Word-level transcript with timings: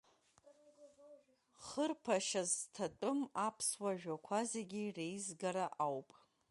Хырԥашьа 1.65 2.43
зҭатәым 2.51 3.19
аԥсуа 3.47 3.91
жәақәа 3.99 4.39
зегьы 4.51 4.83
реизгара 4.95 5.65
ауп. 5.85 6.09